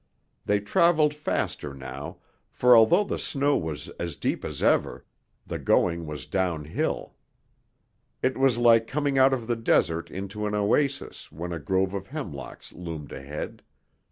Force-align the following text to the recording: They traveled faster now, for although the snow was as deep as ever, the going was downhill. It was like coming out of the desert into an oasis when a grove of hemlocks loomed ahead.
They 0.45 0.59
traveled 0.59 1.13
faster 1.13 1.75
now, 1.75 2.17
for 2.49 2.75
although 2.75 3.03
the 3.03 3.19
snow 3.19 3.55
was 3.55 3.87
as 3.99 4.15
deep 4.15 4.43
as 4.43 4.63
ever, 4.63 5.05
the 5.45 5.59
going 5.59 6.07
was 6.07 6.25
downhill. 6.25 7.13
It 8.23 8.35
was 8.35 8.57
like 8.57 8.87
coming 8.87 9.19
out 9.19 9.31
of 9.31 9.45
the 9.45 9.55
desert 9.55 10.09
into 10.09 10.47
an 10.47 10.55
oasis 10.55 11.31
when 11.31 11.51
a 11.53 11.59
grove 11.59 11.93
of 11.93 12.07
hemlocks 12.07 12.73
loomed 12.73 13.11
ahead. 13.11 13.61